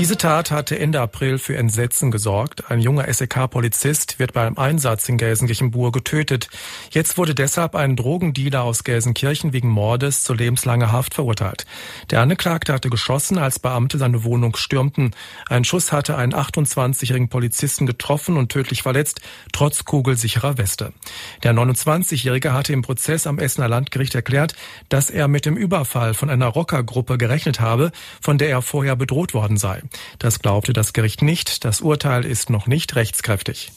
Diese 0.00 0.16
Tat 0.16 0.50
hatte 0.50 0.78
Ende 0.78 0.98
April 0.98 1.36
für 1.36 1.58
Entsetzen 1.58 2.10
gesorgt. 2.10 2.70
Ein 2.70 2.80
junger 2.80 3.12
SEK-Polizist 3.12 4.18
wird 4.18 4.32
beim 4.32 4.56
Einsatz 4.56 5.06
in 5.10 5.18
Gelsenkirchen-Bur 5.18 5.92
getötet. 5.92 6.48
Jetzt 6.90 7.18
wurde 7.18 7.34
deshalb 7.34 7.74
ein 7.74 7.96
Drogendealer 7.96 8.62
aus 8.62 8.82
Gelsenkirchen 8.82 9.52
wegen 9.52 9.68
Mordes 9.68 10.22
zu 10.22 10.32
lebenslanger 10.32 10.90
Haft 10.90 11.12
verurteilt. 11.12 11.66
Der 12.10 12.22
Angeklagte 12.22 12.72
hatte 12.72 12.88
geschossen, 12.88 13.36
als 13.36 13.58
Beamte 13.58 13.98
seine 13.98 14.24
Wohnung 14.24 14.56
stürmten. 14.56 15.10
Ein 15.50 15.64
Schuss 15.64 15.92
hatte 15.92 16.16
einen 16.16 16.32
28-jährigen 16.32 17.28
Polizisten 17.28 17.84
getroffen 17.84 18.38
und 18.38 18.50
tödlich 18.50 18.82
verletzt, 18.82 19.20
trotz 19.52 19.84
kugelsicherer 19.84 20.56
Weste. 20.56 20.94
Der 21.42 21.52
29-Jährige 21.52 22.54
hatte 22.54 22.72
im 22.72 22.80
Prozess 22.80 23.26
am 23.26 23.38
Essener 23.38 23.68
Landgericht 23.68 24.14
erklärt, 24.14 24.54
dass 24.88 25.10
er 25.10 25.28
mit 25.28 25.44
dem 25.44 25.58
Überfall 25.58 26.14
von 26.14 26.30
einer 26.30 26.46
Rockergruppe 26.46 27.18
gerechnet 27.18 27.60
habe, 27.60 27.92
von 28.22 28.38
der 28.38 28.48
er 28.48 28.62
vorher 28.62 28.96
bedroht 28.96 29.34
worden 29.34 29.58
sei. 29.58 29.82
Das 30.18 30.40
glaubte 30.40 30.72
das 30.72 30.92
Gericht 30.92 31.22
nicht. 31.22 31.64
Das 31.64 31.80
Urteil 31.80 32.24
ist 32.24 32.50
noch 32.50 32.66
nicht 32.66 32.94
rechtskräftig. 32.96 33.72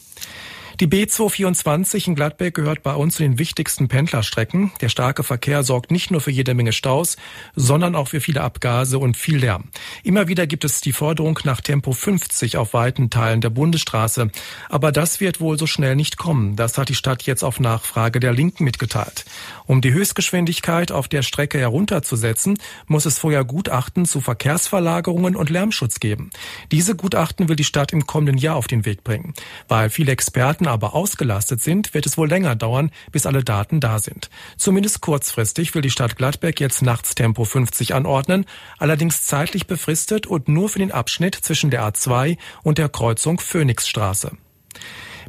Die 0.80 0.88
B224 0.88 2.08
in 2.08 2.14
Gladbeck 2.16 2.54
gehört 2.54 2.82
bei 2.82 2.94
uns 2.94 3.14
zu 3.14 3.22
den 3.22 3.38
wichtigsten 3.38 3.86
Pendlerstrecken. 3.86 4.72
Der 4.80 4.88
starke 4.88 5.22
Verkehr 5.22 5.62
sorgt 5.62 5.92
nicht 5.92 6.10
nur 6.10 6.20
für 6.20 6.32
jede 6.32 6.52
Menge 6.52 6.72
Staus, 6.72 7.16
sondern 7.54 7.94
auch 7.94 8.08
für 8.08 8.20
viele 8.20 8.40
Abgase 8.40 8.98
und 8.98 9.16
viel 9.16 9.38
Lärm. 9.38 9.68
Immer 10.02 10.26
wieder 10.26 10.48
gibt 10.48 10.64
es 10.64 10.80
die 10.80 10.92
Forderung 10.92 11.38
nach 11.44 11.60
Tempo 11.60 11.92
50 11.92 12.56
auf 12.56 12.74
weiten 12.74 13.08
Teilen 13.08 13.40
der 13.40 13.50
Bundesstraße. 13.50 14.32
Aber 14.68 14.90
das 14.90 15.20
wird 15.20 15.40
wohl 15.40 15.60
so 15.60 15.68
schnell 15.68 15.94
nicht 15.94 16.16
kommen. 16.16 16.56
Das 16.56 16.76
hat 16.76 16.88
die 16.88 16.96
Stadt 16.96 17.22
jetzt 17.22 17.44
auf 17.44 17.60
Nachfrage 17.60 18.18
der 18.18 18.32
Linken 18.32 18.64
mitgeteilt. 18.64 19.26
Um 19.66 19.80
die 19.80 19.92
Höchstgeschwindigkeit 19.92 20.90
auf 20.90 21.06
der 21.06 21.22
Strecke 21.22 21.58
herunterzusetzen, 21.58 22.58
muss 22.88 23.06
es 23.06 23.18
vorher 23.18 23.44
Gutachten 23.44 24.06
zu 24.06 24.20
Verkehrsverlagerungen 24.20 25.36
und 25.36 25.50
Lärmschutz 25.50 26.00
geben. 26.00 26.30
Diese 26.72 26.96
Gutachten 26.96 27.48
will 27.48 27.56
die 27.56 27.62
Stadt 27.62 27.92
im 27.92 28.06
kommenden 28.06 28.38
Jahr 28.38 28.56
auf 28.56 28.66
den 28.66 28.84
Weg 28.84 29.04
bringen. 29.04 29.34
Weil 29.68 29.88
viele 29.88 30.10
Experten 30.10 30.63
Daten 30.64 30.68
aber 30.68 30.94
ausgelastet 30.94 31.62
sind, 31.62 31.92
wird 31.94 32.06
es 32.06 32.16
wohl 32.16 32.28
länger 32.28 32.56
dauern, 32.56 32.90
bis 33.12 33.26
alle 33.26 33.44
Daten 33.44 33.80
da 33.80 33.98
sind. 33.98 34.30
Zumindest 34.56 35.00
kurzfristig 35.00 35.74
will 35.74 35.82
die 35.82 35.90
Stadt 35.90 36.16
Gladbeck 36.16 36.60
jetzt 36.60 36.82
nachts 36.82 37.14
Tempo 37.14 37.44
50 37.44 37.94
anordnen, 37.94 38.46
allerdings 38.78 39.26
zeitlich 39.26 39.66
befristet 39.66 40.26
und 40.26 40.48
nur 40.48 40.68
für 40.68 40.78
den 40.78 40.92
Abschnitt 40.92 41.34
zwischen 41.34 41.70
der 41.70 41.82
A2 41.82 42.38
und 42.62 42.78
der 42.78 42.88
Kreuzung 42.88 43.40
Phoenixstraße. 43.40 44.32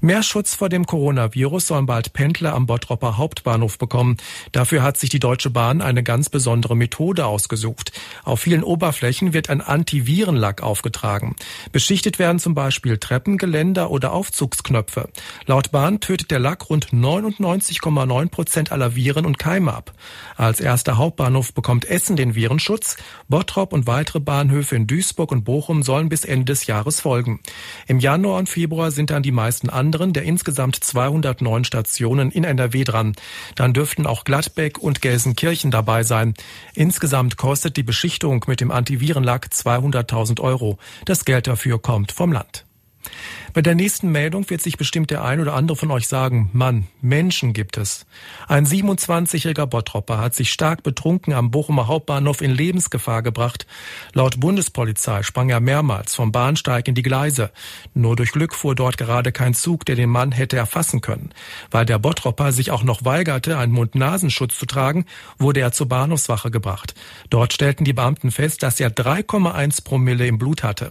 Mehr 0.02 0.24
Schutz 0.24 0.56
vor 0.56 0.70
dem 0.70 0.86
Coronavirus 0.86 1.68
sollen 1.68 1.86
bald 1.86 2.14
Pendler 2.14 2.54
am 2.54 2.66
Bottropper 2.66 3.18
Hauptbahnhof 3.18 3.78
bekommen. 3.78 4.18
Dafür 4.52 4.84
hat 4.84 4.98
sich 4.98 5.10
die 5.10 5.20
Deutsche 5.20 5.50
Bahn 5.50 5.82
eine 5.82 6.04
ganz 6.04 6.30
besondere 6.30 6.76
Methode 6.76 7.26
ausgesucht. 7.26 7.92
Auf 8.24 8.42
vielen 8.42 8.64
Oberflächen 8.64 9.34
wird 9.34 9.50
ein 9.50 9.62
Antivirenlack 9.62 10.62
aufgetragen. 10.62 11.36
Beschichtet 11.72 12.20
werden 12.20 12.40
zum 12.40 12.54
Beispiel 12.56 12.98
Treppengeländer 12.98 13.90
oder 13.90 14.12
Aufzugsknöpfe. 14.12 15.10
Laut 15.46 15.72
Bahn 15.72 16.00
tötet 16.00 16.32
der 16.32 16.40
Lack 16.40 16.70
rund 16.70 16.88
99,9 16.88 18.30
Prozent 18.30 18.72
aller 18.72 18.96
Viren 18.96 19.26
und 19.26 19.40
Keime 19.40 19.74
ab. 19.74 19.94
Als 20.36 20.60
erster 20.60 20.98
Hauptbahnhof 20.98 21.54
bekommt 21.54 21.86
Essen 21.86 22.16
den 22.16 22.36
Virenschutz. 22.36 22.98
Bottrop 23.28 23.74
und 23.74 23.88
weitere 23.88 24.20
Bahnhöfe 24.20 24.76
in 24.76 24.88
Duisburg 24.88 25.32
und 25.32 25.44
Bochum 25.44 25.84
sollen 25.84 26.10
bis 26.10 26.26
Ende 26.26 26.46
des 26.46 26.68
Jahres 26.68 27.00
folgen. 27.00 27.40
Im 27.88 28.00
Januar 28.00 28.38
und 28.38 28.50
Februar 28.50 28.92
sind 28.92 29.10
dann 29.10 29.24
die 29.24 29.32
meisten 29.32 29.70
anderen 29.86 30.14
der 30.14 30.24
insgesamt 30.24 30.84
209 30.84 31.64
Stationen 31.64 32.32
in 32.32 32.44
NRW 32.44 32.84
dran. 32.84 33.14
Dann 33.54 33.72
dürften 33.72 34.08
auch 34.08 34.24
Gladbeck 34.24 34.80
und 34.80 35.04
Gelsenkirchen 35.04 35.70
dabei 35.70 36.02
sein. 36.02 36.34
Insgesamt 36.74 37.38
kostet 37.38 37.78
die 37.78 37.84
Beschichtung 37.84 38.44
mit 38.48 38.62
dem 38.62 38.72
Antivirenlack 38.72 39.50
200.000 39.54 40.42
Euro. 40.42 40.80
Das 41.06 41.24
Geld 41.24 41.46
dafür 41.46 41.80
kommt 41.80 42.12
vom 42.12 42.32
Land. 42.32 42.66
Bei 43.56 43.62
der 43.62 43.74
nächsten 43.74 44.12
Meldung 44.12 44.50
wird 44.50 44.62
sich 44.62 44.76
bestimmt 44.76 45.12
der 45.12 45.24
ein 45.24 45.40
oder 45.40 45.54
andere 45.54 45.78
von 45.78 45.90
euch 45.90 46.10
sagen, 46.10 46.50
Mann, 46.52 46.88
Menschen 47.02 47.54
gibt 47.54 47.78
es. 47.78 48.06
Ein 48.50 48.66
27-jähriger 48.66 49.66
Bottropper 49.66 50.18
hat 50.18 50.36
sich 50.36 50.52
stark 50.52 50.84
betrunken 50.84 51.32
am 51.32 51.52
Bochumer 51.52 51.88
Hauptbahnhof 51.88 52.42
in 52.42 52.52
Lebensgefahr 52.52 53.24
gebracht. 53.24 53.66
Laut 54.12 54.42
Bundespolizei 54.42 55.24
sprang 55.24 55.48
er 55.48 55.62
mehrmals 55.62 56.16
vom 56.16 56.34
Bahnsteig 56.34 56.90
in 56.90 56.96
die 56.96 57.02
Gleise. 57.02 57.50
Nur 57.94 58.18
durch 58.18 58.34
Glück 58.34 58.54
fuhr 58.54 58.76
dort 58.76 58.98
gerade 58.98 59.32
kein 59.32 59.54
Zug, 59.54 59.86
der 59.86 59.96
den 59.96 60.10
Mann 60.10 60.34
hätte 60.34 60.58
erfassen 60.58 61.00
können. 61.00 61.30
Weil 61.72 61.86
der 61.86 61.98
Bottropper 61.98 62.52
sich 62.52 62.72
auch 62.72 62.84
noch 62.84 63.06
weigerte, 63.06 63.58
einen 63.58 63.72
Mund-Nasenschutz 63.72 64.60
zu 64.60 64.66
tragen, 64.66 65.06
wurde 65.38 65.62
er 65.62 65.72
zur 65.72 65.88
Bahnhofswache 65.88 66.52
gebracht. 66.52 66.94
Dort 67.30 67.54
stellten 67.54 67.86
die 67.86 67.94
Beamten 67.94 68.32
fest, 68.32 68.64
dass 68.64 68.82
er 68.82 68.90
3,1 68.90 69.82
Promille 69.86 70.28
im 70.28 70.40
Blut 70.40 70.62
hatte. 70.62 70.90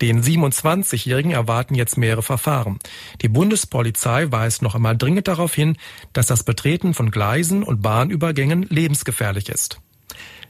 Den 0.00 0.22
27-jährigen 0.22 1.32
erwarten 1.32 1.74
jetzt 1.74 1.98
mehrere 2.04 2.22
Verfahren. 2.22 2.78
Die 3.22 3.28
Bundespolizei 3.28 4.30
weist 4.30 4.60
noch 4.60 4.74
einmal 4.74 4.94
dringend 4.94 5.26
darauf 5.26 5.54
hin, 5.54 5.78
dass 6.12 6.26
das 6.26 6.42
Betreten 6.42 6.92
von 6.92 7.10
Gleisen 7.10 7.62
und 7.62 7.80
Bahnübergängen 7.80 8.64
lebensgefährlich 8.64 9.48
ist. 9.48 9.80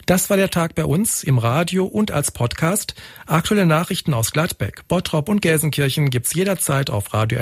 Das 0.07 0.29
war 0.31 0.37
der 0.37 0.51
Tag 0.51 0.75
bei 0.75 0.85
uns 0.85 1.23
im 1.23 1.39
Radio 1.39 1.87
und 1.87 2.11
als 2.11 2.33
Podcast. 2.33 2.97
Aktuelle 3.27 3.67
Nachrichten 3.67 4.13
aus 4.13 4.33
Gladbeck, 4.33 4.87
Bottrop 4.89 5.29
und 5.29 5.43
Gelsenkirchen 5.43 6.11
gibt's 6.11 6.35
jederzeit 6.35 6.91
auf 6.91 7.15
radio 7.15 7.41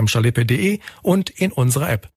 und 1.03 1.31
in 1.31 1.53
unserer 1.53 1.91
App. 1.91 2.11